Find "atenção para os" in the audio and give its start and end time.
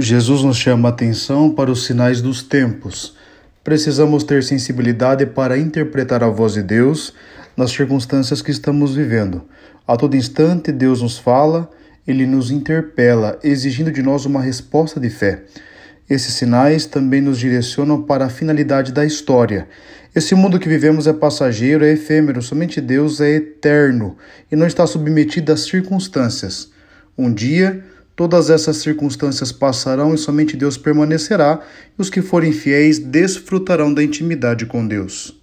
0.92-1.84